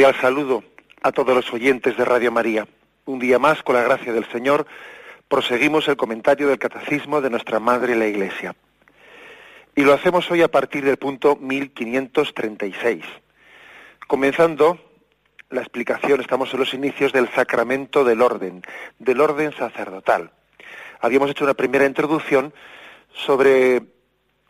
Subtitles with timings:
[0.00, 0.64] Cordial saludo
[1.02, 2.66] a todos los oyentes de Radio María.
[3.04, 4.66] Un día más, con la gracia del Señor,
[5.28, 8.56] proseguimos el comentario del Catecismo de nuestra Madre la Iglesia.
[9.76, 13.04] Y lo hacemos hoy a partir del punto 1536.
[14.06, 14.78] Comenzando
[15.50, 18.62] la explicación, estamos en los inicios del sacramento del orden,
[18.98, 20.30] del orden sacerdotal.
[21.02, 22.54] Habíamos hecho una primera introducción
[23.12, 23.82] sobre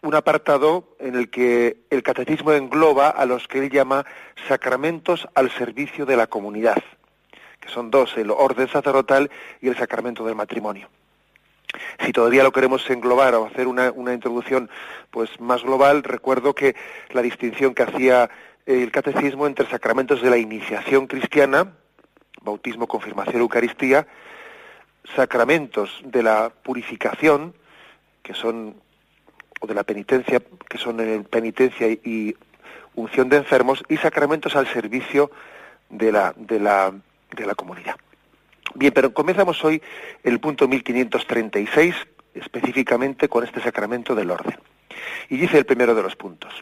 [0.03, 4.07] un apartado en el que el catecismo engloba a los que él llama
[4.49, 6.83] sacramentos al servicio de la comunidad,
[7.61, 10.89] que son dos, el orden sacerdotal y el sacramento del matrimonio.
[12.05, 14.71] Si todavía lo queremos englobar o hacer una, introducción
[15.11, 16.75] pues más global, recuerdo que
[17.11, 18.31] la distinción que hacía
[18.67, 21.73] el catecismo entre sacramentos de la iniciación cristiana,
[22.43, 24.07] bautismo, confirmación, Eucaristía,
[25.15, 27.55] sacramentos de la purificación,
[28.23, 28.77] que son
[29.61, 32.35] o de la penitencia, que son en penitencia y
[32.95, 35.31] unción de enfermos, y sacramentos al servicio
[35.89, 36.93] de la, de la,
[37.37, 37.97] de la comunidad.
[38.75, 39.83] Bien, pero comenzamos hoy
[40.23, 41.95] el punto 1536,
[42.35, 44.59] específicamente con este sacramento del orden.
[45.29, 46.53] Y dice el primero de los puntos.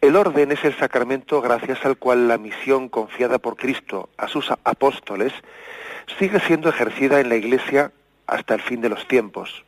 [0.00, 4.50] El orden es el sacramento gracias al cual la misión confiada por Cristo a sus
[4.50, 5.32] apóstoles
[6.18, 7.92] sigue siendo ejercida en la Iglesia
[8.26, 9.64] hasta el fin de los tiempos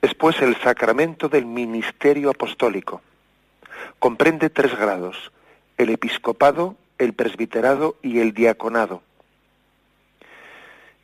[0.00, 3.02] es pues el sacramento del ministerio apostólico.
[3.98, 5.32] Comprende tres grados,
[5.76, 9.02] el episcopado, el presbiterado y el diaconado.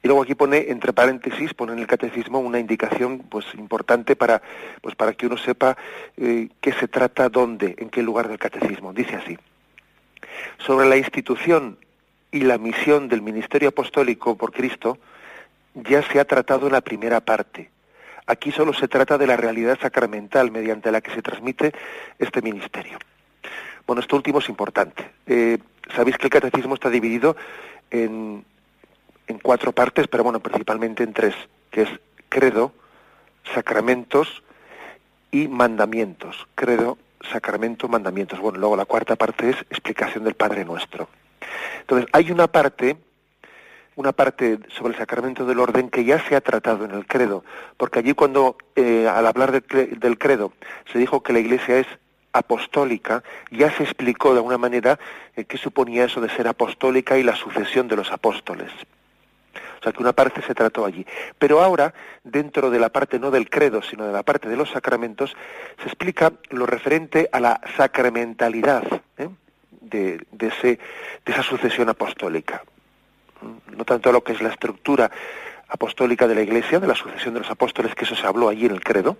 [0.03, 4.43] Y luego aquí pone, entre paréntesis, pone en el catecismo una indicación pues importante para,
[4.83, 5.79] pues, para que uno sepa
[6.19, 8.93] eh, qué se trata, dónde, en qué lugar del catecismo.
[8.93, 9.39] Dice así.
[10.59, 11.79] Sobre la institución
[12.31, 14.99] y la misión del ministerio apostólico por Cristo,
[15.75, 17.71] ya se ha tratado en la primera parte
[18.27, 21.73] Aquí solo se trata de la realidad sacramental mediante la que se transmite
[22.19, 22.99] este ministerio.
[23.87, 25.11] Bueno, esto último es importante.
[25.27, 25.59] Eh,
[25.95, 27.37] Sabéis que el catecismo está dividido
[27.91, 28.45] en,
[29.27, 31.35] en cuatro partes, pero bueno, principalmente en tres,
[31.71, 31.89] que es
[32.29, 32.73] credo,
[33.55, 34.43] sacramentos
[35.31, 36.47] y mandamientos.
[36.55, 36.97] Credo,
[37.31, 38.41] sacramento, mandamientos.
[38.41, 41.09] Bueno, luego la cuarta parte es explicación del Padre Nuestro.
[41.81, 42.97] Entonces, hay una parte
[43.97, 47.45] una parte sobre el sacramento del orden que ya se ha tratado en el credo,
[47.77, 50.53] porque allí cuando eh, al hablar del, credo
[50.93, 51.87] se dijo que la Iglesia es
[52.33, 54.99] apostólica, ya se explicó de alguna manera
[55.37, 58.71] eh, qué suponía eso de ser apostólica y la sucesión de los apóstoles.
[59.79, 61.07] O sea que una parte se trató allí.
[61.39, 61.93] Pero ahora,
[62.25, 65.37] dentro de la parte no del credo, sino de la parte de los sacramentos,
[65.79, 68.83] se explica lo referente a la sacramentalidad
[69.19, 69.29] ¿eh?
[69.83, 70.27] de,
[71.27, 72.65] esa sucesión apostólica
[73.77, 75.11] no tanto lo que es la estructura
[75.69, 78.67] apostólica de la Iglesia, de la sucesión de los apóstoles, que eso se habló allí
[78.67, 79.17] en el credo,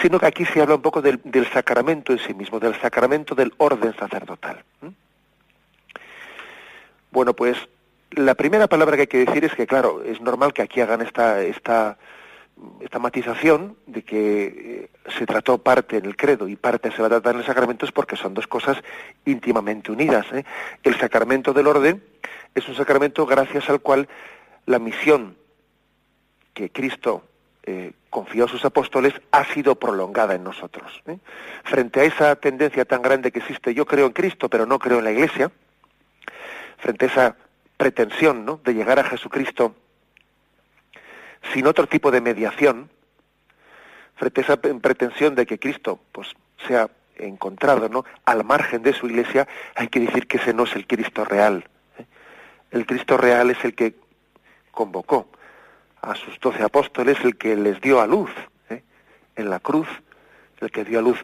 [0.00, 1.20] sino que aquí se habla un poco del,
[1.52, 4.64] sacramento en sí mismo, del sacramento del orden sacerdotal.
[7.10, 7.56] Bueno, pues
[8.10, 11.02] la primera palabra que hay que decir es que, claro, es normal que aquí hagan
[11.02, 11.98] esta, esta,
[12.80, 17.06] esta matización de que eh, se trató parte en el credo y parte se va
[17.06, 18.78] a tratar en el sacramento es porque son dos cosas
[19.24, 20.26] íntimamente unidas.
[20.32, 20.44] ¿eh?
[20.82, 22.02] El sacramento del orden
[22.54, 24.08] es un sacramento gracias al cual
[24.66, 25.36] la misión
[26.54, 27.24] que Cristo
[27.64, 31.00] eh, confió a sus apóstoles ha sido prolongada en nosotros.
[31.06, 31.18] ¿eh?
[31.64, 34.98] Frente a esa tendencia tan grande que existe, yo creo en Cristo, pero no creo
[34.98, 35.50] en la Iglesia,
[36.78, 37.36] frente a esa
[37.76, 38.60] pretensión ¿no?
[38.62, 39.74] de llegar a Jesucristo
[41.52, 42.90] sin otro tipo de mediación,
[44.16, 46.28] frente a esa pretensión de que Cristo pues,
[46.66, 50.86] sea encontrado al margen de su iglesia, hay que decir que ese no es el
[50.86, 51.64] Cristo real.
[52.72, 53.94] El Cristo real es el que
[54.70, 55.28] convocó
[56.00, 58.30] a sus doce apóstoles, el que les dio a luz
[58.70, 58.82] ¿eh?
[59.36, 59.86] en la cruz,
[60.60, 61.22] el que dio a luz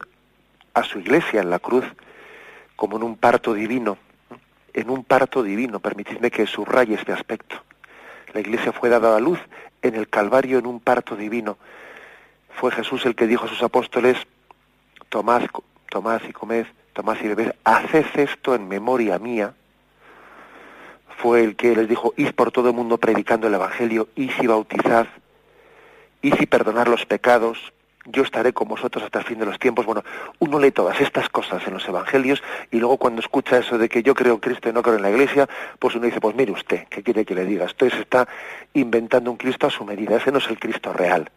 [0.75, 1.85] a su iglesia en la cruz,
[2.75, 3.97] como en un parto divino,
[4.73, 7.55] en un parto divino, permitidme que subraye este aspecto.
[8.31, 9.39] La iglesia fue dada a luz
[9.81, 11.57] en el Calvario en un parto divino.
[12.51, 14.17] Fue Jesús el que dijo a sus apóstoles,
[15.09, 15.43] tomad,
[15.89, 19.55] tomad y comed, tomad y bebed, haced esto en memoria mía,
[21.21, 24.47] fue el que les dijo, id por todo el mundo predicando el Evangelio, y si
[24.47, 25.07] bautizad,
[26.21, 27.73] y si perdonar los pecados,
[28.05, 29.85] yo estaré con vosotros hasta el fin de los tiempos.
[29.85, 30.03] Bueno,
[30.39, 34.01] uno lee todas estas cosas en los evangelios y luego cuando escucha eso de que
[34.01, 36.51] yo creo en Cristo y no creo en la iglesia, pues uno dice, pues mire
[36.51, 37.65] usted, ¿qué quiere que le diga?
[37.65, 38.27] Usted se está
[38.73, 41.29] inventando un Cristo a su medida, ese no es el Cristo real.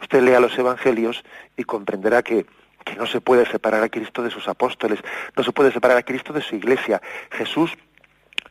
[0.00, 1.24] Usted lea los evangelios
[1.56, 2.46] y comprenderá que,
[2.84, 5.00] que no se puede separar a Cristo de sus apóstoles,
[5.36, 7.00] no se puede separar a Cristo de su iglesia.
[7.30, 7.76] Jesús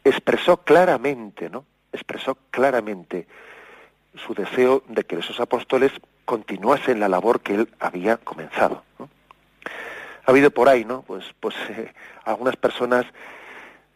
[0.03, 1.65] expresó claramente, ¿no?
[1.93, 3.27] Expresó claramente
[4.15, 5.91] su deseo de que esos apóstoles
[6.25, 8.83] continuase en la labor que él había comenzado.
[8.99, 11.01] Ha habido por ahí, ¿no?
[11.03, 11.93] Pues, pues eh,
[12.25, 13.05] algunas personas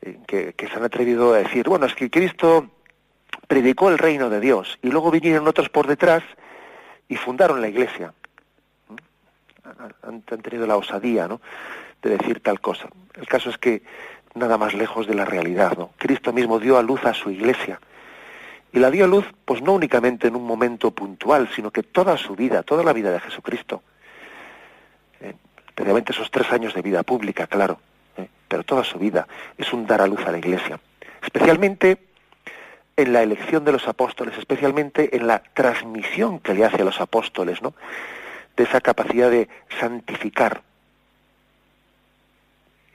[0.02, 2.70] eh, que, se han atrevido a decir, bueno, es que Cristo
[3.48, 6.24] predicó el reino de Dios y luego vinieron otros por detrás
[7.08, 8.14] y fundaron la iglesia.
[10.04, 11.42] Han, han, tenido la osadía, ¿no?
[12.02, 12.88] De decir tal cosa.
[13.16, 13.82] El caso es que
[14.36, 15.92] nada más lejos de la realidad, ¿no?
[15.98, 17.80] Cristo mismo dio a luz a su iglesia
[18.74, 22.18] y la dio a luz, pues no únicamente en un momento puntual, sino que toda
[22.18, 23.82] su vida, toda la vida de Jesucristo.
[25.22, 25.34] Eh,
[25.70, 27.80] especialmente esos tres años de vida pública, claro,
[28.18, 29.26] eh, pero toda su vida
[29.58, 30.78] es un dar a luz a la Iglesia.
[31.24, 31.98] Especialmente
[32.98, 37.00] en la elección de los apóstoles, especialmente en la transmisión que le hace a los
[37.00, 37.74] apóstoles, ¿no?
[38.58, 39.48] De esa capacidad de
[39.80, 40.62] santificar.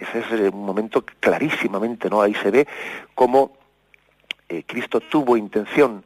[0.00, 2.22] Ese es un momento clarísimamente, ¿no?
[2.22, 2.66] Ahí se ve
[3.14, 3.52] cómo
[4.48, 6.04] eh, Cristo tuvo intención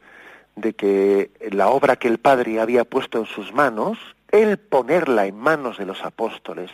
[0.55, 3.97] de que la obra que el Padre había puesto en sus manos,
[4.31, 6.71] él ponerla en manos de los apóstoles,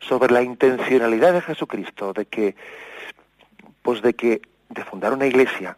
[0.00, 2.54] sobre la intencionalidad de Jesucristo de que,
[3.82, 5.76] pues de que, de fundar una iglesia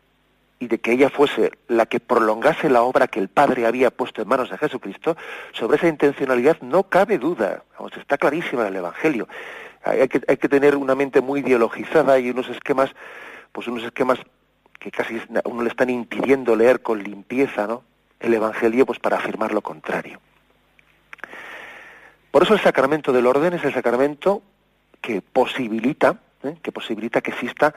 [0.58, 4.22] y de que ella fuese la que prolongase la obra que el Padre había puesto
[4.22, 5.16] en manos de Jesucristo,
[5.52, 9.28] sobre esa intencionalidad no cabe duda, vamos, está clarísima en el Evangelio.
[9.86, 12.90] Hay que, tener una mente muy ideologizada y unos esquemas,
[13.52, 14.18] pues unos esquemas
[14.80, 17.84] que casi a uno le están impidiendo leer con limpieza ¿no?
[18.18, 20.20] el Evangelio pues para afirmar lo contrario.
[22.32, 24.42] Por eso el sacramento del orden es el sacramento
[25.00, 26.56] que posibilita, ¿eh?
[26.60, 27.72] que posibilita que exista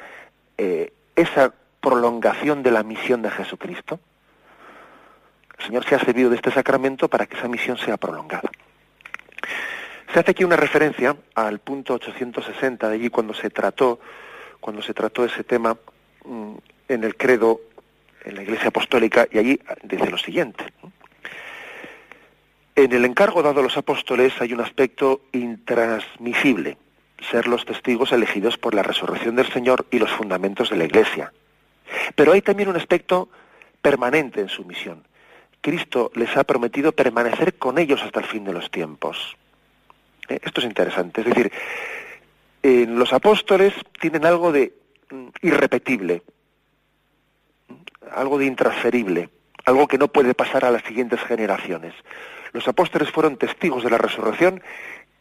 [0.57, 3.99] eh, esa prolongación de la misión de Jesucristo.
[5.59, 8.49] El Señor se ha servido de este sacramento para que esa misión sea prolongada.
[10.13, 13.99] Se hace aquí una referencia al punto 860 de allí cuando se trató,
[14.59, 15.77] cuando se trató ese tema
[16.25, 16.53] mm,
[16.87, 17.61] en el credo,
[18.25, 20.65] en la Iglesia Apostólica, y allí dice lo siguiente.
[22.75, 26.77] En el encargo dado a los apóstoles hay un aspecto intransmisible,
[27.29, 31.33] ser los testigos elegidos por la resurrección del Señor y los fundamentos de la Iglesia.
[32.15, 33.29] Pero hay también un aspecto
[33.81, 35.03] permanente en su misión.
[35.61, 39.37] Cristo les ha prometido permanecer con ellos hasta el fin de los tiempos.
[40.29, 41.21] Esto es interesante.
[41.21, 41.51] Es decir,
[42.61, 44.73] los apóstoles tienen algo de
[45.09, 46.23] mm, irrepetible,
[48.11, 49.29] algo de intransferible,
[49.65, 51.93] algo que no puede pasar a las siguientes generaciones.
[52.53, 54.61] Los apóstoles fueron testigos de la resurrección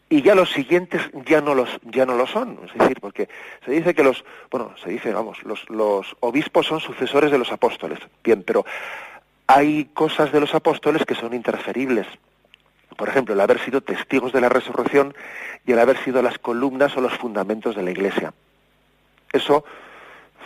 [0.09, 3.29] y ya los siguientes ya no los ya no lo son, es decir, porque
[3.63, 7.51] se dice que los bueno, se dice, vamos, los, los obispos son sucesores de los
[7.51, 7.99] apóstoles.
[8.23, 8.65] Bien, pero
[9.45, 12.07] hay cosas de los apóstoles que son intransferibles.
[12.99, 15.15] Por ejemplo, el haber sido testigos de la resurrección
[15.65, 18.33] y el haber sido las columnas o los fundamentos de la Iglesia.
[19.31, 19.63] Eso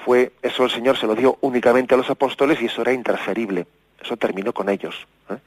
[0.06, 3.66] fue, eso el Señor se lo dio únicamente a los apóstoles y eso era intransferible.
[4.00, 5.08] Eso terminó con ellos.
[5.32, 5.38] ¿eh?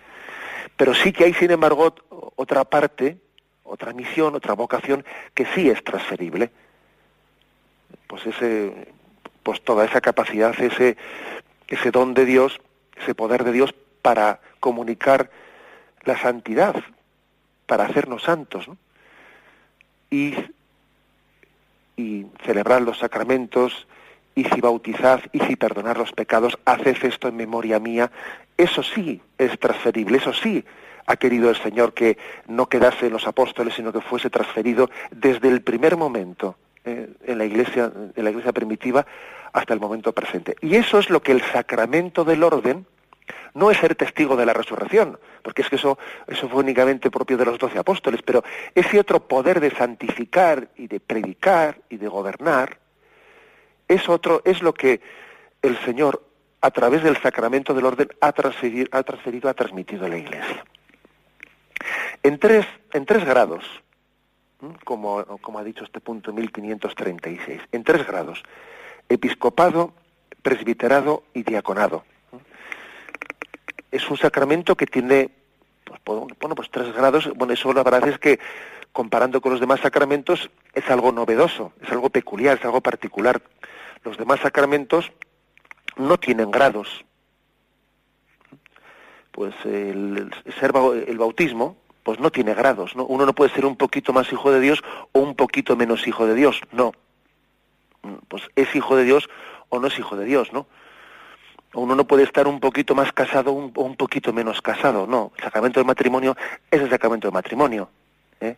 [0.76, 1.94] Pero sí que hay, sin embargo,
[2.34, 3.18] otra parte,
[3.62, 6.50] otra misión, otra vocación que sí es transferible.
[8.08, 8.88] Pues ese,
[9.44, 10.96] pues toda esa capacidad, ese,
[11.68, 12.60] ese don de Dios,
[13.00, 13.72] ese poder de Dios
[14.02, 15.30] para comunicar
[16.02, 16.74] la santidad,
[17.66, 18.68] para hacernos santos,
[20.10, 20.34] y,
[21.96, 23.86] y celebrar los sacramentos,
[24.34, 28.10] y si bautizad y si perdonar los pecados, haced esto en memoria mía,
[28.56, 30.64] eso sí es transferible, eso sí
[31.06, 35.48] ha querido el Señor que no quedase en los apóstoles, sino que fuese transferido desde
[35.48, 39.06] el primer momento eh, en la iglesia, en la iglesia primitiva
[39.52, 40.56] hasta el momento presente.
[40.60, 42.86] Y eso es lo que el sacramento del orden
[43.54, 47.36] no es ser testigo de la resurrección, porque es que eso, eso fue únicamente propio
[47.36, 52.08] de los doce apóstoles, pero ese otro poder de santificar y de predicar y de
[52.08, 52.78] gobernar,
[53.88, 55.00] es otro, es lo que
[55.62, 56.22] el Señor,
[56.60, 60.64] a través del sacramento del orden, ha transferido, ha, ha transmitido a la Iglesia.
[62.22, 63.64] En tres, en tres grados,
[64.84, 68.42] como, como ha dicho este punto 1536, en tres grados,
[69.08, 69.92] episcopado,
[70.42, 72.04] presbiterado y diaconado.
[73.90, 75.30] Es un sacramento que tiene,
[76.04, 78.38] pues, bueno, pues tres grados, bueno, eso la verdad es que
[78.92, 83.42] comparando con los demás sacramentos es algo novedoso, es algo peculiar, es algo particular
[84.06, 85.10] los demás sacramentos
[85.96, 87.04] no tienen grados.
[89.32, 90.72] Pues el, ser,
[91.08, 93.04] el bautismo pues no tiene grados, ¿no?
[93.04, 96.24] Uno no puede ser un poquito más hijo de Dios o un poquito menos hijo
[96.24, 96.92] de Dios, no.
[98.28, 99.28] Pues es hijo de Dios
[99.70, 100.68] o no es hijo de Dios, ¿no?
[101.74, 105.32] Uno no puede estar un poquito más casado o un, poquito menos casado, no.
[105.36, 106.36] El sacramento del matrimonio
[106.70, 107.88] es el sacramento del matrimonio.
[108.40, 108.56] ¿eh?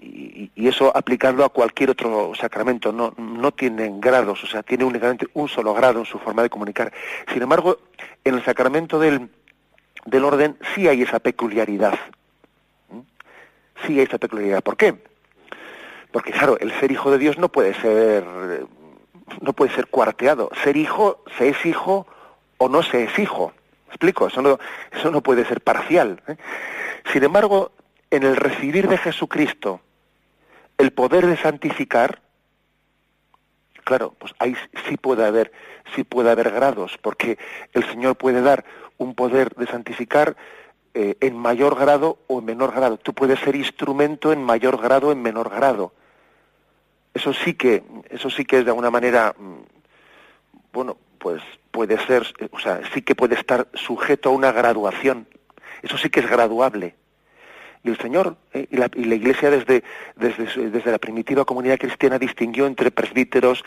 [0.00, 4.84] Y, y, eso aplicarlo a cualquier otro sacramento, no, no tienen grados, o sea, tiene
[4.84, 6.92] únicamente un solo grado en su forma de comunicar.
[7.32, 7.78] Sin embargo,
[8.24, 9.28] en el sacramento del,
[10.06, 11.98] del orden sí hay esa peculiaridad.
[13.86, 14.62] Sí hay esa peculiaridad.
[14.62, 14.94] ¿Por qué?
[16.12, 18.24] Porque claro, el ser hijo de Dios no puede ser
[19.40, 20.50] no puede ser cuarteado.
[20.64, 22.06] Ser hijo, se es hijo
[22.58, 23.52] o no se es hijo.
[23.88, 24.26] explico?
[24.26, 24.58] Eso no,
[24.92, 26.22] eso no puede ser parcial.
[26.28, 26.36] ¿eh?
[27.12, 27.72] Sin embargo,
[28.10, 29.80] en el recibir de Jesucristo
[30.76, 32.20] el poder de santificar,
[33.84, 34.54] claro, pues ahí
[34.86, 35.50] sí puede haber,
[35.94, 37.38] sí puede haber grados, porque
[37.72, 38.64] el Señor puede dar
[38.96, 40.36] un poder de santificar
[40.94, 42.96] eh, en mayor grado o en menor grado.
[42.96, 45.92] Tú puedes ser instrumento en mayor grado o en menor grado.
[47.12, 49.56] Eso sí que, eso sí que es de alguna manera, mm,
[50.72, 55.26] bueno, pues puede ser, o sea, sí que puede estar sujeto a una graduación.
[55.82, 56.94] Eso sí que es graduable.
[57.84, 59.84] Y el Señor eh, y, la, Iglesia desde,
[60.16, 63.64] desde, desde, la primitiva comunidad cristiana distinguió entre presbíteros,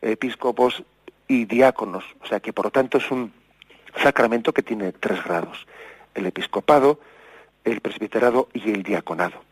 [0.00, 0.84] episcopos
[1.26, 2.04] y diáconos.
[2.22, 3.32] O sea que por lo tanto es un
[4.02, 5.66] sacramento que tiene tres grados.
[6.14, 7.00] El episcopado,
[7.64, 9.42] el presbiterado y el diaconado.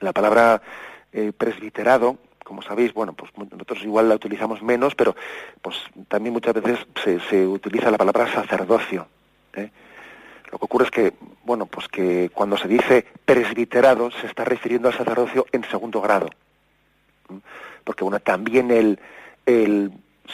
[0.00, 0.60] La palabra
[1.12, 5.16] eh, presbiterado, como sabéis, bueno, pues nosotros igual la utilizamos menos, pero
[5.60, 5.76] pues
[6.06, 6.78] también muchas veces
[7.28, 9.08] se, utiliza la palabra sacerdocio.
[9.54, 9.68] ¿eh?
[10.52, 11.12] Lo que ocurre es que,
[11.44, 16.30] bueno, pues que cuando se dice presbiterado se está refiriendo al sacerdocio en segundo grado.
[17.82, 19.00] Porque bueno, también el,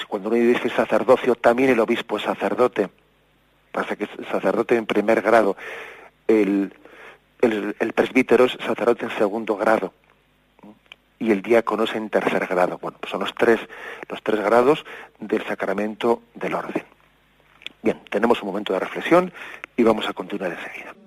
[0.07, 2.91] cuando uno dice sacerdocio, también el obispo es sacerdote.
[3.73, 5.57] Pasa que es sacerdote en primer grado.
[6.29, 6.75] El
[7.95, 9.95] presbítero es sacerdote en segundo grado
[11.23, 12.79] y el diácono en tercer grado.
[12.79, 13.61] Bueno, pues son los tres,
[14.09, 14.85] los tres grados
[15.21, 16.83] del sacramento del orden.
[17.81, 19.33] Bien, tenemos un momento de reflexión
[19.77, 21.02] y vamos a continuar enseguida.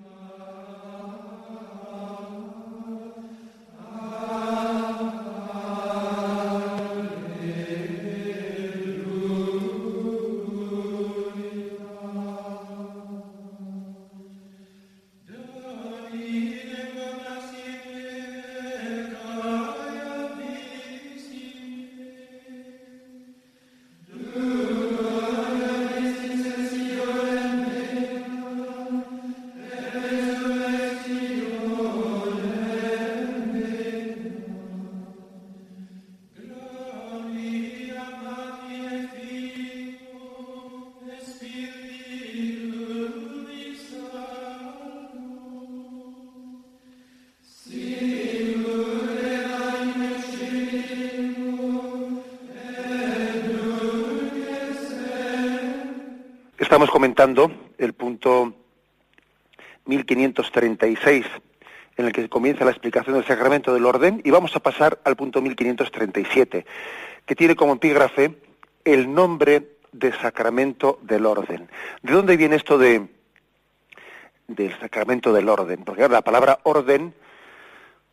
[56.76, 58.52] Estamos comentando el punto
[59.86, 61.24] 1536,
[61.96, 65.16] en el que comienza la explicación del sacramento del orden, y vamos a pasar al
[65.16, 66.66] punto 1537,
[67.24, 68.34] que tiene como epígrafe
[68.84, 71.66] el nombre de sacramento del orden.
[72.02, 73.08] ¿De dónde viene esto de
[74.46, 75.82] del sacramento del orden?
[75.82, 77.14] Porque la palabra orden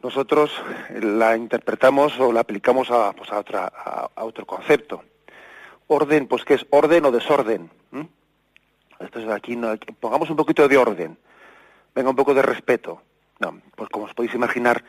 [0.02, 0.54] nosotros
[1.02, 5.04] la interpretamos o la aplicamos a, pues otra, a, otro concepto.
[5.88, 6.66] Orden, pues ¿qué es?
[6.70, 7.70] Orden o desorden.
[9.06, 11.18] Entonces aquí no, pongamos un poquito de orden,
[11.94, 13.02] venga un poco de respeto.
[13.40, 14.84] No, pues como os podéis imaginar,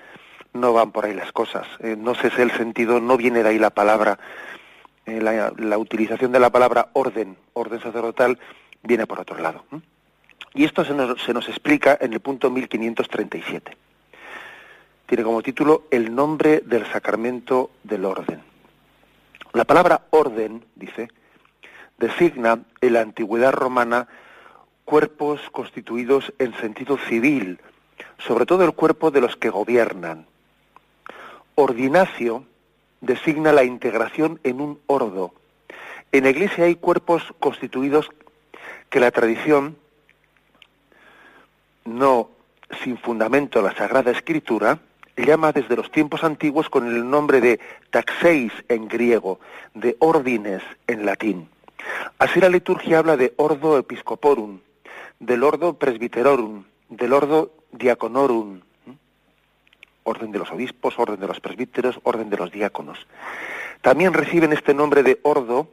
[0.52, 1.66] no van por ahí las cosas.
[1.80, 4.18] Eh, no sé si el sentido, no viene de ahí la palabra.
[5.06, 8.38] Eh, la, utilización de la palabra orden, orden sacerdotal,
[8.82, 9.64] viene por otro lado.
[10.54, 13.76] Y esto se nos, se nos explica en el punto 1537.
[15.06, 18.42] Tiene como título El nombre del sacramento del orden.
[19.52, 21.08] La palabra orden, dice,
[21.98, 24.08] designa en la antigüedad romana
[24.84, 27.60] cuerpos constituidos en sentido civil,
[28.18, 30.26] sobre todo el cuerpo de los que gobiernan.
[31.54, 32.44] Ordinacio
[33.00, 35.32] designa la integración en un ordo.
[36.12, 38.10] En la Iglesia hay cuerpos constituidos
[38.90, 39.76] que la tradición,
[41.84, 42.30] no
[42.82, 44.78] sin fundamento la Sagrada Escritura,
[45.16, 47.60] llama desde los tiempos antiguos con el nombre de
[47.90, 49.38] taxeis en griego,
[49.74, 51.53] de ordines en latín.
[52.18, 54.60] Así la liturgia habla de ordo episcoporum,
[55.18, 58.60] del ordo presbiterorum, del ordo diaconorum,
[60.04, 63.06] orden de los obispos, orden de los presbíteros, orden de los diáconos.
[63.80, 65.68] También reciben este nombre de ordo,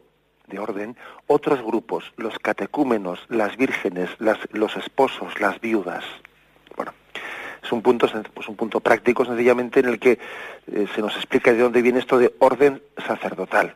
[0.47, 6.03] de orden, otros grupos, los catecúmenos, las vírgenes, los esposos, las viudas.
[6.75, 6.93] Bueno,
[7.63, 10.19] es un punto, pues un punto práctico sencillamente en el que
[10.67, 13.75] eh, se nos explica de dónde viene esto de orden sacerdotal.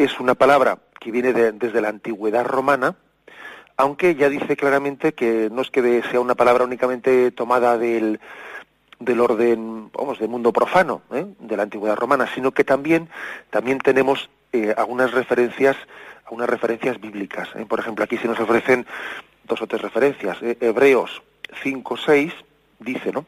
[0.00, 2.96] Es una palabra que viene desde la antigüedad romana,
[3.76, 8.18] aunque ya dice claramente que no es que sea una palabra únicamente tomada del,
[8.98, 11.26] del orden, vamos, del mundo profano, ¿eh?
[11.38, 13.10] de la antigüedad romana, sino que también,
[13.50, 15.76] también tenemos eh, algunas referencias,
[16.24, 17.50] algunas referencias bíblicas.
[17.54, 17.66] ¿eh?
[17.68, 18.86] Por ejemplo, aquí se nos ofrecen
[19.44, 20.38] dos o tres referencias.
[20.40, 21.20] Hebreos
[21.62, 22.32] 5, 6
[22.78, 23.26] dice, ¿no?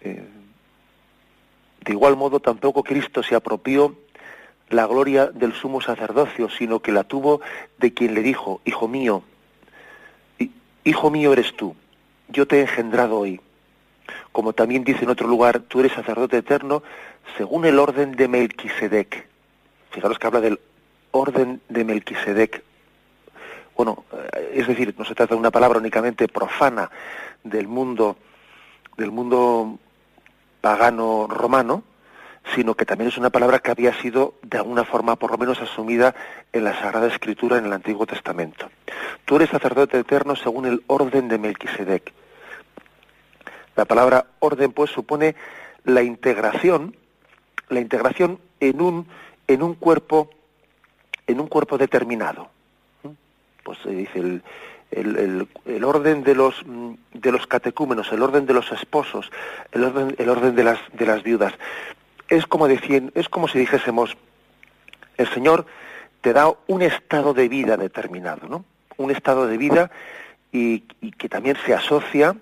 [0.00, 3.94] de igual modo, tampoco Cristo se apropió
[4.70, 7.40] la gloria del sumo sacerdocio, sino que la tuvo
[7.78, 9.22] de quien le dijo, Hijo mío,
[10.82, 11.76] Hijo mío eres tú,
[12.28, 13.40] yo te he engendrado hoy.
[14.32, 16.82] Como también dice en otro lugar, tú eres sacerdote eterno
[17.36, 19.26] según el orden de Melquisedec.
[19.90, 20.58] Fijaros que habla del
[21.10, 22.62] orden de Melquisedec.
[23.76, 26.90] Bueno, eh, es decir, no se trata de una palabra únicamente profana
[27.44, 28.16] del mundo,
[28.96, 29.78] del mundo
[30.60, 31.82] pagano romano,
[32.54, 35.60] sino que también es una palabra que había sido de alguna forma por lo menos
[35.60, 36.14] asumida
[36.52, 38.70] en la Sagrada Escritura en el Antiguo Testamento.
[39.24, 42.12] Tú eres sacerdote eterno según el orden de Melquisedec.
[43.76, 45.36] La palabra orden pues supone
[45.84, 46.96] la integración,
[47.68, 49.06] la integración en un
[49.46, 50.30] en un cuerpo
[51.26, 52.50] en un cuerpo determinado.
[53.62, 54.42] Pues se dice el,
[54.90, 56.64] el, el, orden de los
[57.12, 59.30] de los catecúmenos, el orden de los esposos,
[59.70, 61.54] el orden, el orden de las de las viudas
[62.30, 64.16] es como es como si dijésemos,
[65.16, 65.66] el Señor
[66.20, 68.64] te da un estado de vida determinado, ¿no?
[68.96, 69.90] Un estado de vida
[70.52, 70.80] y,
[71.18, 72.36] que también se asocia,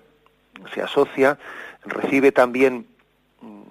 [0.73, 1.39] se asocia,
[1.85, 2.85] recibe también
[3.41, 3.61] mm,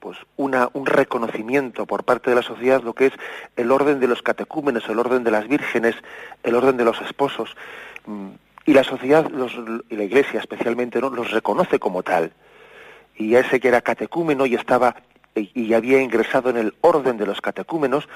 [0.00, 3.12] pues una, un reconocimiento por parte de la sociedad lo que es
[3.56, 5.94] el orden de los catecúmenes, el orden de las vírgenes,
[6.42, 7.56] el orden de los esposos.
[8.06, 8.30] Mm,
[8.66, 9.30] y la sociedad
[9.90, 11.10] y la iglesia especialmente ¿no?
[11.10, 12.32] los reconoce como tal.
[13.14, 14.96] Y ese que era catecúmeno y estaba
[15.34, 18.08] y había ingresado en el orden de los catecúmenos,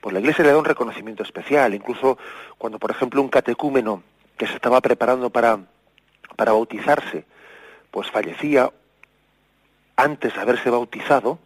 [0.00, 1.72] pues la Iglesia le da un reconocimiento especial.
[1.74, 2.18] Incluso
[2.58, 4.02] cuando, por ejemplo, un catecúmeno
[4.36, 5.60] que se estaba preparando para,
[6.36, 7.24] para bautizarse,
[7.90, 8.70] pues fallecía
[9.96, 11.38] antes de haberse bautizado,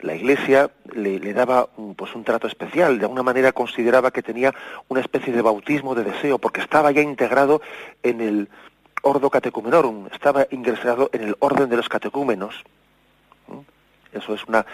[0.00, 4.54] la Iglesia le, daba pues un trato especial, de alguna manera consideraba que tenía
[4.88, 7.60] una especie de bautismo de deseo, porque estaba ya integrado
[8.02, 8.48] en el
[9.02, 12.64] ordo catecumenorum, estaba ingresado en el orden de los catecúmenos.
[14.12, 14.66] Eso es una,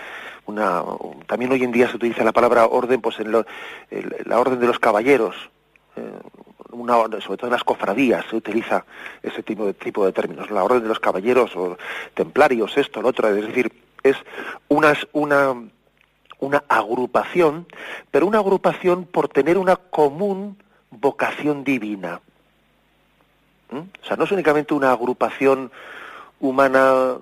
[0.47, 0.83] una
[1.27, 4.79] también hoy en día se utiliza la palabra orden, pues en la orden de los
[4.79, 5.35] caballeros,
[5.97, 6.19] eh,
[6.73, 8.85] una, sobre todo en las cofradías se utiliza
[9.23, 11.77] ese tipo de tipo de términos, la orden de los caballeros o
[12.15, 13.73] templarios, esto, lo otro, es decir,
[14.03, 14.17] es
[14.69, 15.55] una, una
[16.39, 17.67] una agrupación,
[18.11, 20.59] pero una agrupación por tener una común
[20.91, 22.21] vocación divina.
[23.71, 23.79] ¿Mm?
[23.79, 25.71] O sea, no es únicamente una agrupación
[26.41, 27.17] humana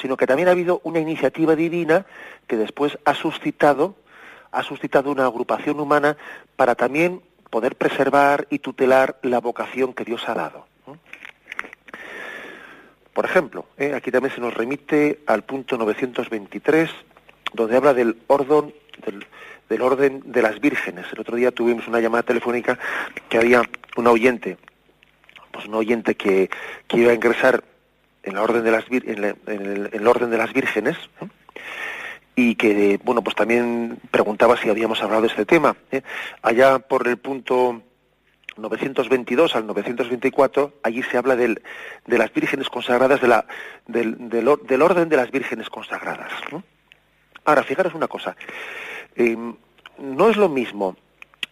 [0.00, 2.06] sino que también ha habido una iniciativa divina
[2.46, 3.96] que después ha suscitado,
[4.52, 6.16] ha suscitado una agrupación humana
[6.56, 10.66] para también poder preservar y tutelar la vocación que Dios ha dado.
[13.12, 13.92] Por ejemplo, ¿eh?
[13.94, 16.90] aquí también se nos remite al punto 923,
[17.52, 18.74] donde habla del orden,
[19.68, 21.06] del, orden de las vírgenes.
[21.12, 22.76] El otro día tuvimos una llamada telefónica
[23.28, 23.62] que había
[23.96, 24.58] un oyente,
[25.52, 26.50] pues un oyente que
[26.90, 27.62] iba a ingresar
[28.24, 31.26] en, la orden de las, en, el, orden de las vírgenes, ¿eh?
[32.36, 35.76] y que, bueno, pues también preguntaba si habíamos hablado de este tema.
[35.92, 36.02] ¿eh?
[36.42, 37.82] Allá por el punto
[38.56, 41.62] 922 al 924, allí se habla del,
[42.06, 43.46] de las vírgenes consagradas, de la,
[43.86, 46.32] del, del, orden de las vírgenes consagradas.
[47.44, 48.36] Ahora, fijaros una cosa,
[49.14, 49.54] em,
[49.98, 50.96] no es lo mismo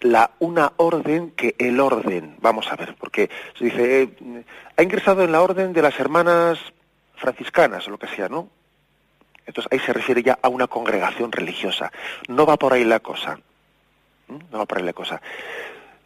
[0.03, 2.37] la una orden que el orden.
[2.41, 4.45] Vamos a ver, porque se dice, eh,
[4.77, 6.59] ha ingresado en la orden de las hermanas
[7.17, 8.49] franciscanas, o lo que sea, ¿no?
[9.47, 11.91] Entonces ahí se refiere ya a una congregación religiosa.
[12.29, 13.39] No va por ahí la cosa.
[14.29, 15.21] No va por ahí la cosa.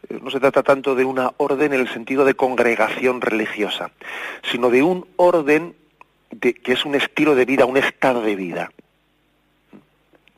[0.09, 3.91] Eh, no se trata tanto de una orden en el sentido de congregación religiosa,
[4.51, 5.75] sino de un orden
[6.31, 8.71] de, que es un estilo de vida, un estado de vida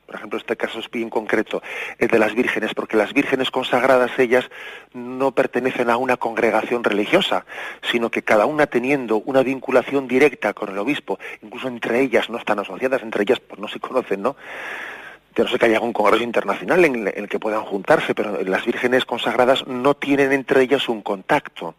[0.09, 1.61] por ejemplo, este caso es bien concreto,
[1.99, 4.49] el de las vírgenes, porque las vírgenes consagradas, ellas
[4.91, 7.45] no pertenecen a una congregación religiosa,
[7.91, 12.39] sino que cada una teniendo una vinculación directa con el obispo, incluso entre ellas no
[12.39, 14.35] están asociadas, entre ellas pues no se conocen, ¿no?
[15.35, 18.65] Ya no sé que haya algún congreso internacional en el que puedan juntarse, pero las
[18.65, 21.75] vírgenes consagradas no tienen entre ellas un contacto.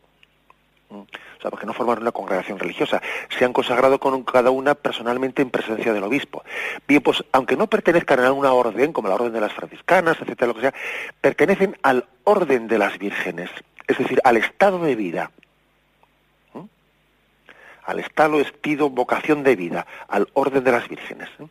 [1.40, 3.00] O sea, porque no forman una congregación religiosa,
[3.30, 6.44] se han consagrado con cada una personalmente en presencia del obispo.
[6.86, 10.48] Bien, pues aunque no pertenezcan a una orden, como la orden de las franciscanas, etcétera,
[10.48, 10.74] lo que sea,
[11.18, 13.48] pertenecen al orden de las vírgenes,
[13.86, 15.30] es decir, al estado de vida.
[16.52, 16.64] ¿Mm?
[17.86, 21.30] Al estado, estilo, vocación de vida, al orden de las vírgenes.
[21.38, 21.46] ¿eh?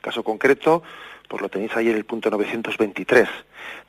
[0.00, 0.84] Caso concreto,
[1.32, 3.26] pues lo tenéis ahí en el punto 923.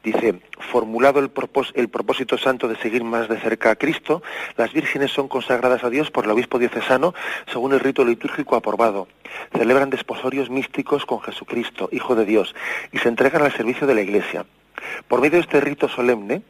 [0.02, 0.40] Dice,
[0.72, 1.30] formulado el,
[1.74, 4.24] el, propósito santo de seguir más de cerca a Cristo,
[4.56, 7.14] las vírgenes son consagradas a Dios por el obispo diocesano
[7.52, 9.10] según el rito litúrgico aprobado.
[9.58, 12.56] Celebran desposorios místicos con Jesucristo, Hijo de Dios,
[12.94, 14.46] y se entregan al servicio de la Iglesia.
[15.10, 16.44] Por medio de este rito solemne,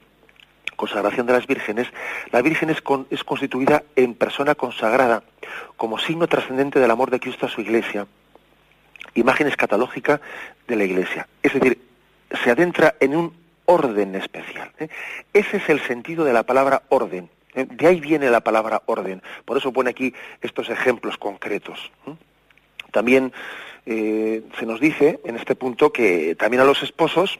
[0.75, 1.87] consagración de las vírgenes,
[2.31, 5.23] la Virgen es, es constituida en persona consagrada,
[5.75, 8.05] como signo trascendente del amor de Cristo a su Iglesia
[9.15, 10.21] imagen escatológica
[10.67, 11.27] de la Iglesia.
[11.41, 11.79] Es decir,
[12.43, 14.71] se adentra en un orden especial.
[14.79, 14.89] ¿eh?
[15.33, 17.29] Ese es el sentido de la palabra orden.
[17.55, 17.65] ¿eh?
[17.69, 19.21] De ahí viene la palabra orden.
[19.45, 21.91] Por eso pone aquí estos ejemplos concretos.
[22.07, 22.15] ¿eh?
[22.91, 23.33] También
[23.85, 27.37] se nos dice en este punto que también a los esposos,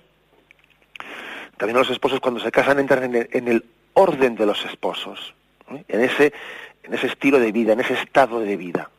[1.55, 4.65] también a los esposos cuando se casan entran en el, en el orden de los
[4.65, 5.33] esposos,
[5.69, 6.33] en ese,
[6.83, 8.89] en ese estilo de vida, en ese estado de vida.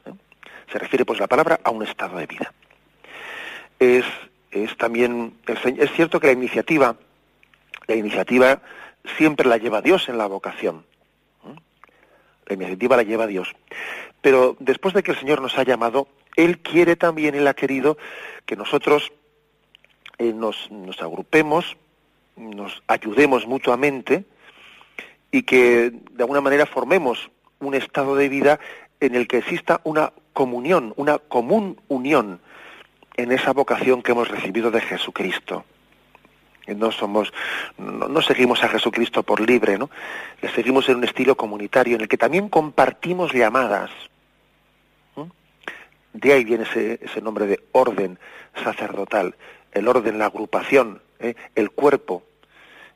[0.73, 2.51] Se refiere pues la palabra a un estado de vida
[3.79, 4.05] es,
[4.51, 6.97] es también, es cierto que la iniciativa,
[7.87, 8.61] la iniciativa
[9.17, 10.85] siempre la lleva Dios en la vocación.
[12.47, 13.55] La iniciativa la lleva Dios.
[14.21, 17.97] Pero después de que el Señor nos ha llamado, Él quiere también, Él ha querido
[18.47, 19.13] que nosotros
[20.19, 20.69] eh, nos
[21.01, 21.77] agrupemos,
[22.37, 24.25] nos ayudemos mutuamente
[25.31, 28.61] y que de alguna manera formemos un estado de vida
[29.01, 32.41] en el que exista una comunión, una común unión
[33.17, 35.65] en esa vocación que hemos recibido de Jesucristo.
[36.67, 37.33] No somos,
[37.77, 39.91] no, seguimos a Jesucristo por libre, ¿no?
[40.41, 43.91] Le seguimos en un estilo comunitario en el que también compartimos llamadas.
[46.15, 48.19] De ahí viene ese, nombre de orden
[48.63, 49.35] sacerdotal,
[49.73, 51.35] el orden, la agrupación, ¿eh?
[51.57, 52.23] el cuerpo,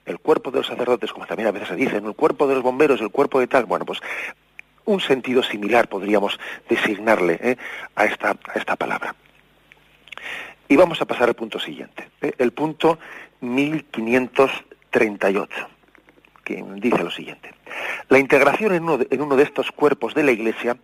[0.06, 2.62] el cuerpo de los sacerdotes, como también a veces se dice, el cuerpo de los
[2.62, 3.66] bomberos, el cuerpo de tal.
[3.66, 4.00] Bueno, pues
[4.84, 7.56] un sentido similar podríamos designarle ¿eh?
[7.96, 9.14] a, esta, a esta palabra.
[10.68, 12.34] Y vamos a pasar al punto siguiente, ¿eh?
[12.36, 12.98] el punto
[13.40, 15.68] 1538,
[16.44, 17.54] que dice lo siguiente.
[18.10, 20.76] La integración en uno, de, en uno de estos cuerpos de la Iglesia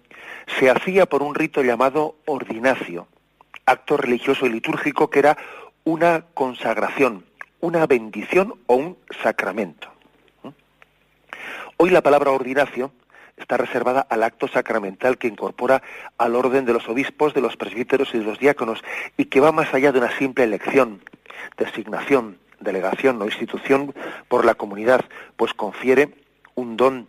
[0.58, 3.08] se hacía por un rito llamado ordinacio,
[3.66, 5.36] acto religioso y litúrgico que era
[5.84, 7.26] una consagración,
[7.60, 9.88] una bendición o un sacramento.
[10.42, 10.48] ¿Mm?
[11.76, 12.92] Hoy la palabra ordinacio
[13.36, 15.82] está reservada al acto sacramental que incorpora
[16.18, 18.82] al orden de los obispos, de los presbíteros y de los diáconos,
[19.16, 21.02] y que va más allá de una simple elección,
[21.56, 23.94] designación, delegación o institución
[24.28, 25.04] por la comunidad,
[25.36, 26.14] pues confiere
[26.54, 27.08] un don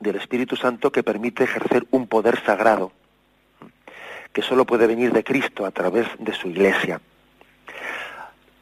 [0.00, 2.92] del Espíritu Santo que permite ejercer un poder sagrado,
[4.32, 7.00] que solo puede venir de Cristo a través de su Iglesia.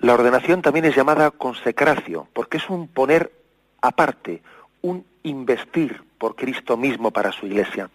[0.00, 3.32] La ordenación también es llamada consecracio, porque es un poner
[3.80, 4.42] aparte,
[4.80, 7.90] un investir por Cristo mismo para su iglesia.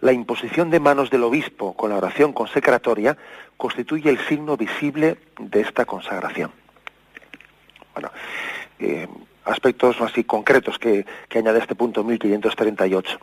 [0.00, 3.16] La imposición de manos del obispo con la oración consecratoria
[3.56, 6.52] constituye el signo visible de esta consagración.
[7.94, 8.10] Bueno,
[8.78, 9.08] eh,
[9.46, 13.18] aspectos así concretos que, añade este punto 1538.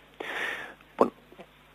[0.98, 1.14] Bueno,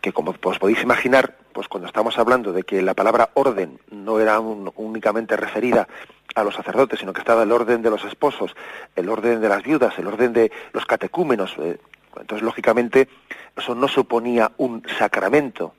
[0.01, 4.19] que como os podéis imaginar, pues cuando estamos hablando de que la palabra orden no
[4.19, 5.87] era únicamente referida
[6.35, 8.53] a los sacerdotes, sino que estaba el orden de los esposos,
[8.97, 11.55] el orden de las viudas, el orden de los catecúmenos.
[11.59, 11.77] Eh,
[12.19, 13.07] entonces, lógicamente,
[13.55, 15.73] eso no suponía un sacramento.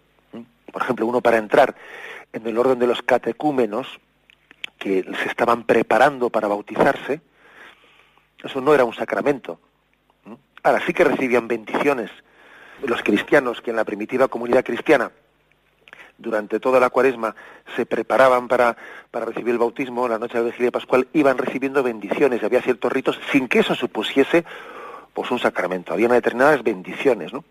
[0.73, 1.75] Por ejemplo, uno para entrar
[2.33, 3.87] en el orden de los catecúmenos,
[4.79, 7.21] que se estaban preparando para bautizarse,
[8.43, 9.59] eso no era un sacramento.
[10.63, 12.11] Ahora sí que recibían bendiciones
[12.83, 15.11] los cristianos que en la primitiva comunidad cristiana
[16.17, 17.35] durante toda la cuaresma
[17.77, 18.77] se preparaban para,
[19.11, 22.61] para recibir el bautismo, la noche de la vigilia pascual, iban recibiendo bendiciones, y había
[22.61, 24.45] ciertos ritos sin que eso supusiese
[25.19, 27.43] pues un sacramento, había determinadas bendiciones, ¿no?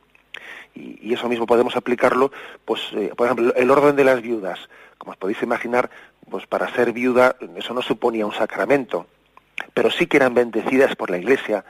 [0.73, 2.32] Y, eso mismo podemos aplicarlo,
[2.63, 4.58] pues, eh, por ejemplo, el orden de las viudas,
[4.97, 5.89] como os podéis imaginar,
[6.30, 9.08] pues para ser viuda eso no suponía un sacramento,
[9.73, 11.65] pero sí que eran bendecidas por la Iglesia,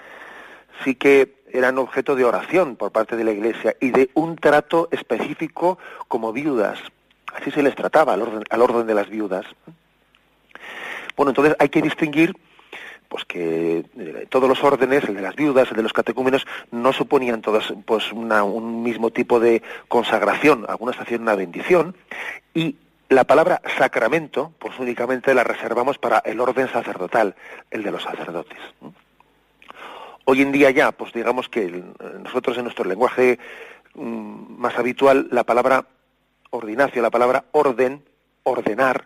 [0.84, 4.90] sí que eran objeto de oración por parte de la Iglesia y de un trato
[4.92, 6.78] específico como viudas.
[7.34, 9.48] Así se les trataba al orden, al orden de las viudas.
[11.16, 12.36] Bueno, entonces hay que distinguir
[13.08, 16.94] pues que eh, todos los órdenes, el de las viudas, el de los catecúmenos, no
[16.94, 21.96] suponían todos pues un mismo tipo de consagración, algunas hacían una bendición,
[22.54, 22.76] y
[23.10, 27.36] la palabra sacramento, pues únicamente la reservamos para el orden sacerdotal,
[27.72, 28.60] el de los sacerdotes.
[30.26, 31.84] Hoy en día ya, pues digamos que
[32.22, 33.40] nosotros en nuestro lenguaje
[33.94, 35.86] mm, más habitual, la palabra
[36.50, 38.04] ordinacio, la palabra orden,
[38.44, 39.06] ordenar,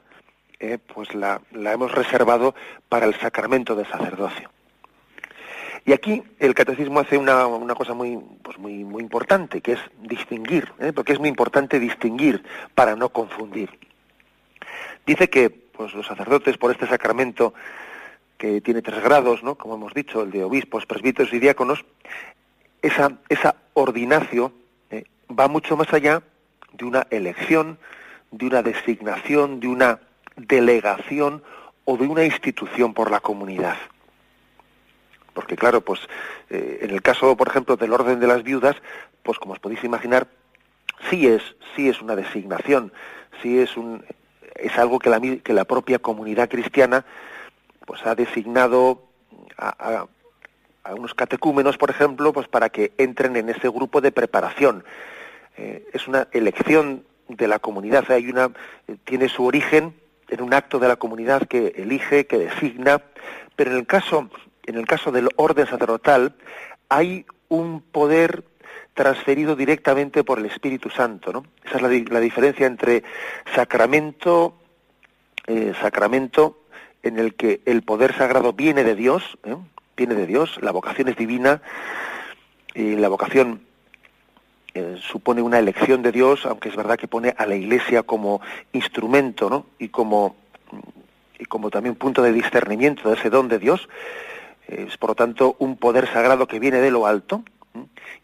[0.61, 2.53] eh, pues la, hemos reservado
[2.87, 4.51] para el sacramento del sacerdocio.
[5.85, 10.71] Y aquí el catecismo hace una, cosa muy, pues muy, muy importante, que es distinguir,
[10.79, 10.93] ¿eh?
[10.93, 12.43] porque es muy importante distinguir
[12.75, 13.71] para no confundir.
[15.07, 17.55] Dice que pues, los sacerdotes por este sacramento
[18.37, 19.55] que tiene tres grados, ¿no?
[19.55, 21.83] como hemos dicho, el de obispos, presbíteros y diáconos,
[22.83, 24.53] esa, esa ordinacio
[24.91, 25.05] ¿eh?
[25.27, 26.21] va mucho más allá
[26.73, 27.79] de una elección,
[28.29, 29.99] de una designación, de una
[30.47, 31.43] delegación
[31.85, 33.77] o de una institución por la comunidad.
[35.33, 36.01] Porque claro, pues
[36.49, 38.75] eh, en el caso, por ejemplo, del orden de las viudas,
[39.23, 40.27] pues como os podéis imaginar,
[41.09, 41.41] sí es,
[41.75, 42.91] sí es una designación,
[43.41, 44.03] sí es un,
[44.55, 47.05] es algo que la, que la propia comunidad cristiana
[47.85, 49.03] pues ha designado
[49.57, 50.05] a,
[50.83, 54.83] a, unos catecúmenos, por ejemplo, pues para que entren en ese grupo de preparación.
[55.57, 58.51] Eh, es una elección de la comunidad, hay una,
[58.87, 59.93] eh, tiene su origen
[60.31, 63.03] en un acto de la comunidad que elige, que designa,
[63.55, 64.29] pero en el caso,
[64.65, 66.35] en el caso del orden sacerdotal
[66.89, 68.43] hay un poder
[68.93, 71.43] transferido directamente por el Espíritu Santo, ¿no?
[71.63, 73.03] Esa es la, diferencia entre
[73.53, 74.57] sacramento,
[75.47, 76.63] eh, sacramento
[77.03, 79.55] en el que el poder sagrado viene de Dios, ¿eh?
[79.97, 81.61] viene de Dios, la vocación es divina,
[82.73, 83.61] y la vocación
[84.73, 88.41] eh, supone una elección de Dios, aunque es verdad que pone a la Iglesia como
[88.73, 89.65] instrumento, ¿no?
[89.79, 90.35] Y como
[91.37, 93.89] y como también punto de discernimiento de ese don de Dios,
[94.67, 97.43] es por lo tanto un poder sagrado que viene de lo alto,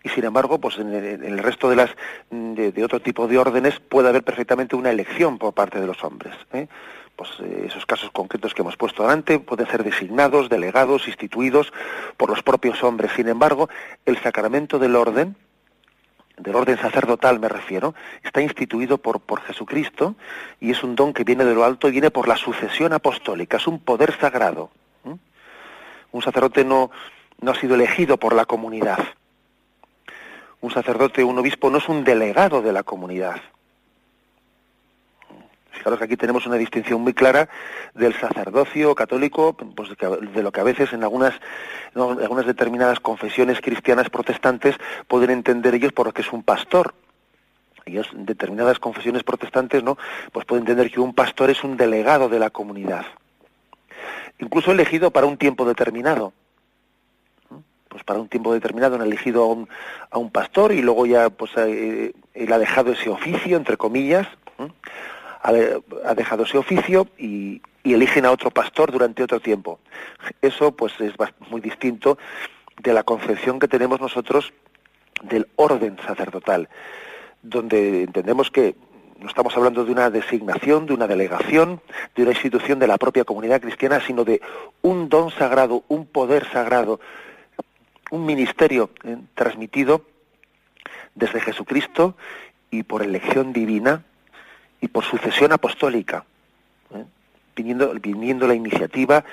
[0.04, 1.90] y sin embargo, pues en el, resto de las
[2.30, 6.34] de, otro tipo de órdenes puede haber perfectamente una elección por parte de los hombres.
[6.54, 6.68] ¿eh?
[7.16, 11.74] Pues eh, esos casos concretos que hemos puesto delante pueden ser designados, delegados, instituidos
[12.18, 13.12] por los propios hombres.
[13.16, 13.70] Sin embargo,
[14.06, 15.36] el sacramento del orden,
[16.38, 20.16] del orden sacerdotal me refiero, está instituido por, por Jesucristo
[20.60, 23.58] y es un don que viene de lo alto y viene por la sucesión apostólica,
[23.58, 24.70] es un poder sagrado.
[26.12, 26.90] Un sacerdote no,
[27.42, 29.00] no ha sido elegido por la comunidad.
[30.62, 33.42] Un sacerdote, un obispo no es un delegado de la comunidad.
[35.78, 37.50] Fijaros que aquí tenemos una distinción muy clara
[37.94, 39.90] del sacerdocio católico, pues
[40.34, 41.34] de lo que a veces en algunas,
[42.46, 44.76] determinadas confesiones cristianas protestantes
[45.08, 46.96] pueden entender ellos por lo que es un pastor.
[47.86, 49.98] Ellos, en determinadas confesiones protestantes, ¿no?
[50.34, 53.06] Pues pueden entender que un pastor es un delegado de la comunidad.
[54.40, 56.34] Incluso elegido para un tiempo determinado
[57.90, 59.44] pues para un tiempo determinado han elegido
[60.12, 64.28] a un, pastor y luego ya pues eh, él ha dejado ese oficio entre comillas
[65.42, 69.80] ha, dejado ese oficio y, eligen a otro pastor durante otro tiempo.
[70.42, 71.14] Eso pues es
[71.50, 72.18] muy distinto
[72.82, 74.52] de la concepción que tenemos nosotros
[75.24, 76.68] del orden sacerdotal,
[77.42, 78.76] donde entendemos que
[79.20, 81.82] no estamos hablando de una designación, de una delegación,
[82.14, 84.42] de una institución de la propia comunidad cristiana, sino de
[84.82, 87.00] un don sagrado, un poder sagrado,
[88.12, 90.04] un ministerio eh, transmitido
[91.16, 92.16] desde Jesucristo
[92.70, 94.04] y por elección divina
[94.82, 96.24] y por sucesión apostólica,
[96.94, 97.04] ¿eh?
[97.56, 99.24] viniendo, la iniciativa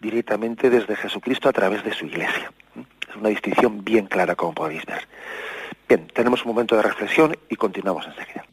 [0.00, 2.52] directamente desde Jesucristo a través de su iglesia.
[2.76, 2.84] ¿eh?
[3.08, 5.06] Es una distinción bien clara, como podéis ver.
[5.88, 8.44] Bien, tenemos un momento de reflexión y continuamos enseguida.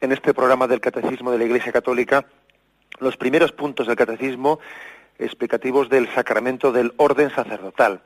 [0.00, 2.24] En este programa del Catecismo de la Iglesia Católica
[3.00, 4.60] los primeros puntos del Catecismo
[5.18, 8.00] explicativos del sacramento del orden sacerdotal.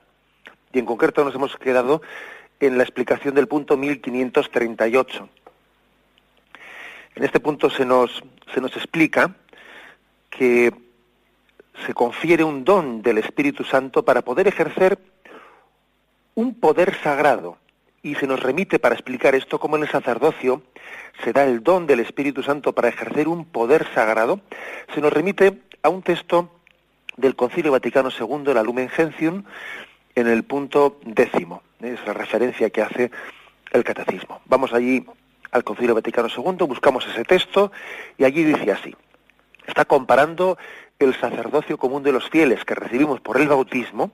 [0.72, 2.02] Y en concreto nos hemos quedado
[2.60, 5.28] en la explicación del punto 1538.
[7.16, 8.22] En este punto se nos,
[8.52, 9.34] se nos explica
[10.30, 10.72] que
[11.86, 14.98] se confiere un don del Espíritu Santo para poder ejercer
[16.34, 17.58] un poder sagrado.
[18.04, 20.62] Y se nos remite para explicar esto como en el sacerdocio
[21.24, 24.40] se da el don del Espíritu Santo para ejercer un poder sagrado.
[24.94, 26.50] Se nos remite a un texto
[27.16, 29.44] del Concilio Vaticano II, la Lumen Gentium,
[30.14, 31.62] en el punto décimo.
[31.80, 33.10] Es la referencia que hace
[33.72, 34.42] el catecismo.
[34.44, 35.06] Vamos allí
[35.50, 37.72] al Concilio Vaticano II, buscamos ese texto
[38.18, 38.94] y allí dice así.
[39.66, 40.58] Está comparando
[40.98, 44.12] el sacerdocio común de los fieles que recibimos por el bautismo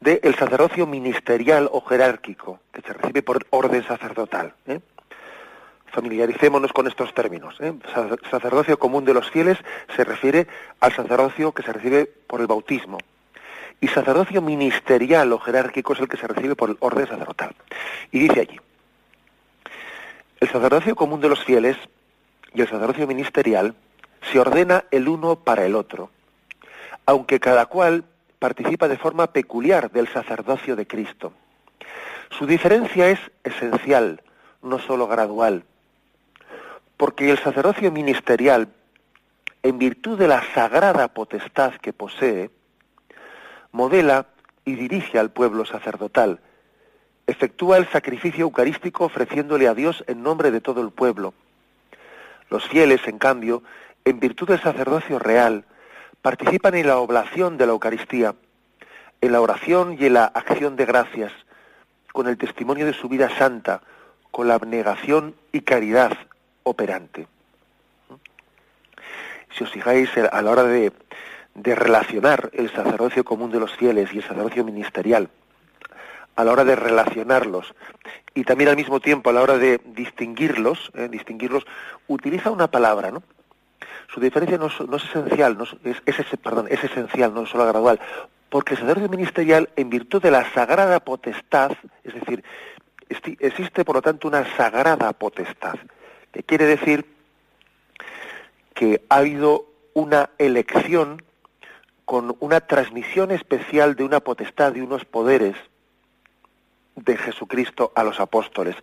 [0.00, 4.54] del sacerdocio ministerial o jerárquico que se recibe por orden sacerdotal.
[4.66, 4.80] ¿eh?
[5.86, 7.56] Familiaricémonos con estos términos.
[7.60, 7.72] ¿eh?
[8.30, 9.58] Sacerdocio común de los fieles
[9.96, 10.46] se refiere
[10.80, 12.98] al sacerdocio que se recibe por el bautismo.
[13.80, 17.54] Y sacerdocio ministerial o jerárquico es el que se recibe por el orden sacerdotal.
[18.10, 18.58] Y dice allí,
[20.40, 21.76] el sacerdocio común de los fieles
[22.54, 23.74] y el sacerdocio ministerial
[24.30, 26.10] se ordena el uno para el otro,
[27.04, 28.04] aunque cada cual
[28.38, 31.32] participa de forma peculiar del sacerdocio de Cristo.
[32.30, 34.22] Su diferencia es esencial,
[34.62, 35.64] no sólo gradual,
[36.96, 38.68] porque el sacerdocio ministerial,
[39.62, 42.50] en virtud de la sagrada potestad que posee,
[43.72, 44.26] modela
[44.64, 46.40] y dirige al pueblo sacerdotal,
[47.26, 51.34] efectúa el sacrificio eucarístico ofreciéndole a Dios en nombre de todo el pueblo.
[52.50, 53.62] Los fieles, en cambio,
[54.04, 55.64] en virtud del sacerdocio real,
[56.26, 58.34] participan en la oblación de la Eucaristía,
[59.20, 61.30] en la oración y en la acción de gracias,
[62.12, 63.80] con el testimonio de su vida santa,
[64.32, 66.10] con la abnegación y caridad
[66.64, 67.28] operante.
[69.56, 70.92] Si os fijáis a la hora de,
[71.54, 75.28] relacionar el sacerdocio común de los fieles y el sacerdocio ministerial,
[76.34, 77.72] a la hora de relacionarlos
[78.34, 81.64] y también al mismo tiempo a la hora de distinguirlos, eh, distinguirlos,
[82.08, 83.22] utiliza una palabra, ¿no?
[84.12, 88.00] Su diferencia no, es esencial, no es, esencial, no es solo gradual,
[88.48, 91.72] porque el sacerdocio ministerial, en virtud de la sagrada potestad,
[92.04, 92.44] es decir,
[93.08, 95.74] existe por lo tanto una sagrada potestad,
[96.32, 97.04] que quiere decir
[98.74, 101.22] que ha habido una elección
[102.04, 105.56] con una transmisión especial de una potestad, de unos poderes,
[106.94, 108.76] de Jesucristo a los apóstoles.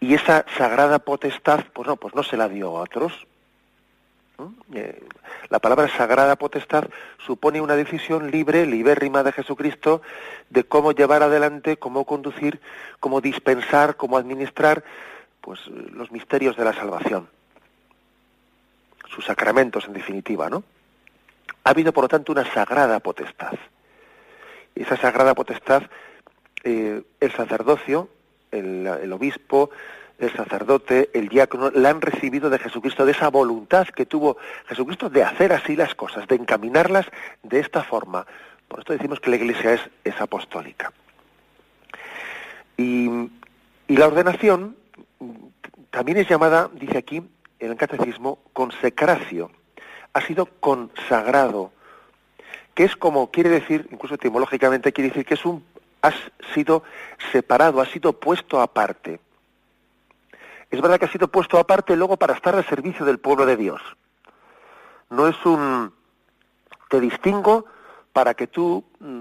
[0.00, 3.26] Y esa sagrada potestad, pues no, pues no se la dio a otros.
[4.74, 5.02] Eh,
[5.48, 6.84] la palabra sagrada potestad
[7.18, 10.02] supone una decisión libre, libérrima de Jesucristo,
[10.48, 12.60] de cómo llevar adelante, cómo conducir,
[13.00, 14.84] cómo dispensar, cómo administrar,
[15.40, 17.28] pues los misterios de la salvación.
[19.08, 20.62] Sus sacramentos, en definitiva, ¿no?
[21.64, 23.52] Ha habido, por lo tanto, una sagrada potestad.
[24.74, 25.82] Esa sagrada potestad
[26.62, 28.08] eh, el sacerdocio,
[28.50, 29.70] el, obispo,
[30.20, 35.08] el sacerdote, el diácono, la han recibido de Jesucristo, de esa voluntad que tuvo Jesucristo
[35.08, 37.06] de hacer así las cosas, de encaminarlas
[37.42, 38.26] de esta forma.
[38.68, 40.92] Por esto decimos que la Iglesia es, apostólica.
[42.76, 43.08] Y,
[43.88, 44.76] y, la ordenación
[45.90, 47.22] también es llamada, dice aquí
[47.58, 49.50] en el catecismo, consecracio.
[50.12, 51.72] Ha sido consagrado,
[52.74, 55.64] que es como quiere decir, incluso etimológicamente quiere decir que es un
[56.02, 56.14] has
[56.54, 56.82] sido
[57.32, 59.20] separado, ha sido puesto aparte.
[60.70, 63.56] Es verdad que ha sido puesto aparte luego para estar al servicio del pueblo de
[63.56, 63.80] Dios.
[65.10, 65.92] No es un
[66.88, 67.66] te distingo
[68.12, 69.20] para que tú mm,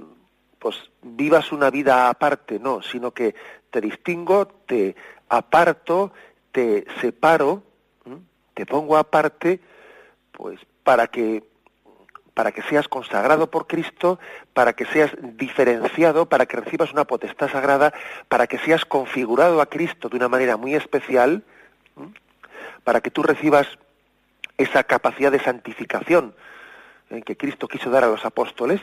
[0.60, 3.36] pues vivas una vida aparte, no, sino que
[3.70, 4.96] te distingo, te
[5.30, 6.12] aparto,
[6.52, 7.64] te separo,
[8.54, 9.62] te pongo aparte,
[10.32, 11.44] pues para que
[12.40, 14.18] para que seas consagrado por Cristo,
[14.54, 17.94] para que seas diferenciado, para que recibas una potestad sagrada,
[18.30, 21.44] para que seas configurado a Cristo de una manera muy especial,
[22.86, 23.68] para que tú recibas
[24.58, 26.34] esa capacidad de santificación
[27.10, 28.80] eh, que Cristo quiso dar a los apóstoles,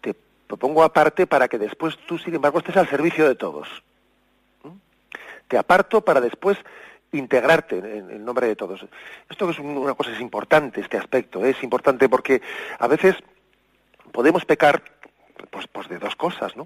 [0.00, 0.14] te
[0.46, 3.66] propongo aparte para que después tú, sin embargo, estés al servicio de todos.
[5.48, 6.56] Te aparto para después
[7.16, 8.84] integrarte en nombre de todos.
[9.28, 12.42] Esto es una cosa es importante, este aspecto, es importante porque
[12.78, 13.16] a veces
[14.12, 14.82] podemos pecar
[15.50, 16.64] pues, pues de dos cosas, ¿no?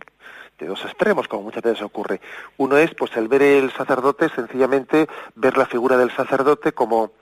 [0.59, 2.21] De dos extremos, como muchas veces ocurre.
[2.57, 7.13] Uno es pues el ver el sacerdote, sencillamente ver la figura del sacerdote como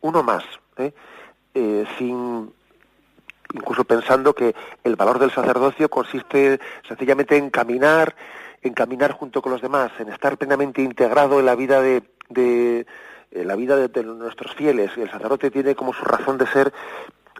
[0.00, 0.44] uno más,
[0.76, 0.92] ¿eh?
[1.54, 2.52] Eh, sin
[3.54, 6.58] incluso pensando que el valor del sacerdocio consiste
[6.88, 8.14] sencillamente en caminar,
[8.62, 12.86] en caminar junto con los demás, en estar plenamente integrado en la vida de, de
[13.30, 14.90] eh, la vida de, nuestros fieles.
[14.96, 16.72] El sacerdote tiene como su razón de ser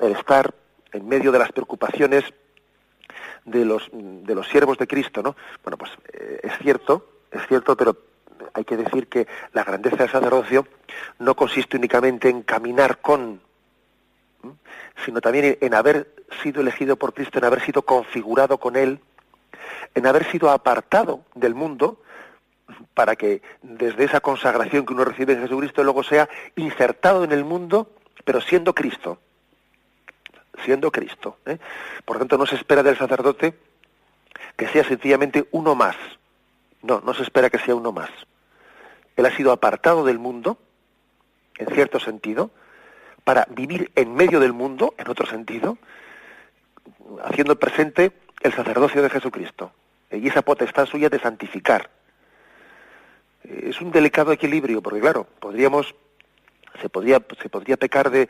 [0.01, 0.55] el estar
[0.93, 2.25] en medio de las preocupaciones
[3.45, 5.37] de los, de los siervos de Cristo, ¿no?
[5.63, 7.97] Bueno, pues eh, es cierto, es cierto, pero
[8.55, 10.67] hay que decir que la grandeza del sacerdocio
[11.19, 13.41] no consiste únicamente en caminar con,
[15.05, 19.01] sino también en haber sido elegido por Cristo, en haber sido configurado con Él,
[19.95, 22.01] en haber sido apartado del mundo,
[22.95, 27.45] para que desde esa consagración que uno recibe en Jesucristo luego sea insertado en el
[27.45, 27.91] mundo,
[28.25, 29.19] pero siendo Cristo.
[30.65, 31.39] Siendo Cristo.
[31.47, 31.59] ¿eh?
[32.05, 33.55] Por tanto, no se espera del sacerdote
[34.57, 35.97] que sea sencillamente uno más.
[36.83, 38.11] No, no se espera que sea uno más.
[39.17, 40.59] Él ha sido apartado del mundo,
[41.59, 42.51] en cierto sentido,
[43.25, 45.79] para vivir en medio del mundo, en otro sentido,
[47.25, 48.13] haciendo presente
[48.43, 49.73] el sacerdocio de Jesucristo
[50.11, 51.91] y esa potestad suya de santificar.
[53.45, 55.95] Es un delicado equilibrio, porque claro, podríamos,
[56.81, 58.29] se podría, se podría pecar de,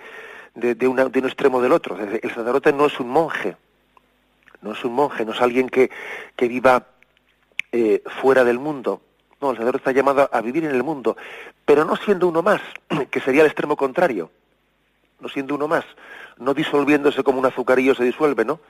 [0.54, 1.98] de, de, un extremo del otro.
[1.98, 3.56] El sacerdote no es un monje,
[4.62, 5.90] no es un monje, no es alguien que,
[6.36, 6.86] que viva
[7.72, 9.02] eh, fuera del mundo.
[9.40, 11.16] No, el sacerdote está llamado a vivir en el mundo,
[11.64, 12.60] pero no siendo uno más,
[13.10, 14.30] que sería el extremo contrario.
[15.20, 15.84] No siendo uno más,
[16.38, 18.60] no disolviéndose como un azucarillo se disuelve, ¿no?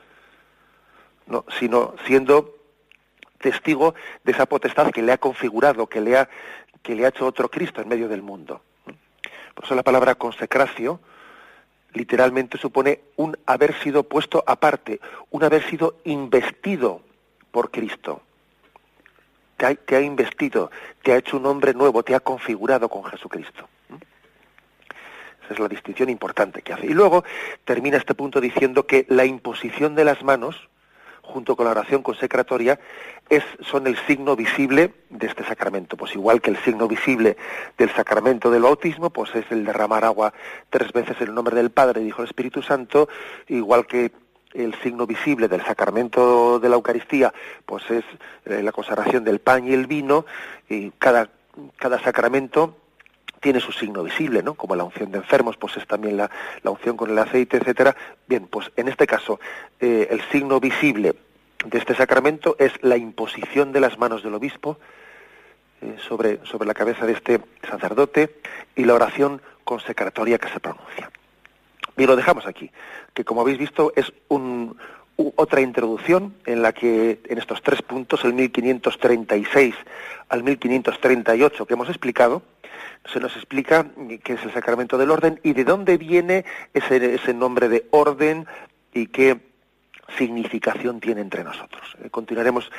[1.27, 2.62] No, sino siendo
[3.43, 6.31] testigo de esa potestad que le ha configurado, que le ha,
[6.83, 8.63] que le ha hecho otro Cristo en medio del mundo.
[9.55, 11.01] Por eso la palabra consecracio
[11.93, 17.03] literalmente supone un haber sido puesto aparte, un haber sido investido
[17.51, 18.23] por Cristo.
[19.59, 20.71] Te ha, te ha investido,
[21.03, 23.69] te ha hecho un hombre nuevo, te ha configurado con Jesucristo.
[25.45, 26.87] Esa es la distinción importante que hace.
[26.87, 27.25] Y luego
[27.65, 30.69] termina este punto diciendo que la imposición de las manos,
[31.33, 32.79] junto con la oración consecratoria,
[33.29, 35.97] es, son el signo visible de este sacramento.
[35.97, 37.37] Pues igual que el signo visible
[37.79, 40.33] del sacramento del bautismo, pues es el derramar agua
[40.71, 43.09] tres veces en el nombre del Padre, dijo el Espíritu Santo,
[43.49, 44.13] igual que
[44.53, 47.33] el signo visible del sacramento de la Eucaristía,
[47.65, 48.05] pues es
[48.45, 50.27] eh, la consagración del pan y el vino,
[50.69, 51.31] y cada,
[51.77, 52.77] cada sacramento
[53.43, 54.55] tiene su signo visible, ¿no?
[54.55, 56.31] Como la unción de enfermos, pues es también la,
[56.65, 57.95] unción con el aceite, etcétera.
[58.27, 59.41] Bien, pues en este caso,
[59.81, 61.15] eh, el signo visible
[61.67, 64.79] de este sacramento es la imposición de las manos del obispo
[65.81, 68.37] eh, sobre, sobre la cabeza de este sacerdote
[68.77, 71.11] y la oración consecratoria que se pronuncia.
[71.97, 72.71] Y lo dejamos aquí,
[73.13, 74.77] que como habéis visto es un,
[75.17, 79.75] otra introducción en la que en estos tres puntos, el 1536
[80.29, 82.43] al 1538 que hemos explicado,
[83.13, 83.87] se nos explica
[84.23, 86.45] qué es el sacramento del orden y de dónde viene
[86.75, 88.47] ese, ese nombre de orden
[88.93, 89.41] y qué
[90.17, 91.97] significación tiene entre nosotros.
[92.03, 92.71] Eh, continuaremos,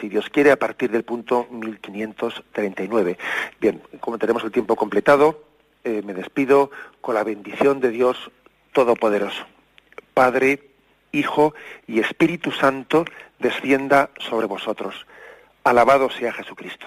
[0.00, 3.18] si Dios quiere, a partir del punto 1539.
[3.60, 5.44] Bien, como tenemos el tiempo completado,
[5.84, 6.70] eh, me despido
[7.00, 8.30] con la bendición de Dios
[8.72, 9.46] Todopoderoso.
[10.14, 10.70] Padre,
[11.12, 11.54] Hijo
[11.86, 13.04] y Espíritu Santo,
[13.38, 15.06] descienda sobre vosotros.
[15.64, 16.86] Alabado sea Jesucristo.